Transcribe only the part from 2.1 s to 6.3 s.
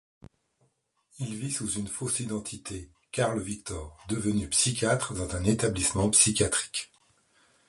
identité, Carl Victor, devenu psychiatre dans un établissement